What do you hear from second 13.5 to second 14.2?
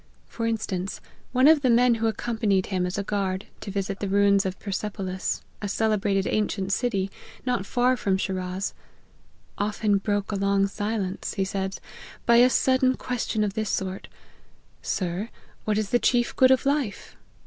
this sort:'